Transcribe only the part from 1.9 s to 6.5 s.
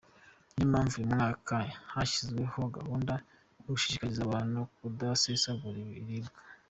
hashyizweho gahunda yo gushishikariza abantu kudasesagura ibiribwa”.